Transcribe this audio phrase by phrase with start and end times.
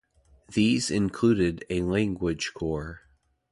[0.51, 3.01] These include a language core